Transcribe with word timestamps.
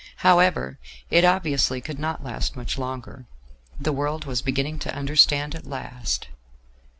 However, 0.25 0.79
it 1.11 1.23
obviously 1.23 1.79
could 1.79 1.99
not 1.99 2.23
last 2.23 2.55
much 2.55 2.79
longer: 2.79 3.25
the 3.79 3.93
world 3.93 4.25
was 4.25 4.41
beginning 4.41 4.79
to 4.79 4.95
understand 4.95 5.53
at 5.53 5.67
last. 5.67 6.27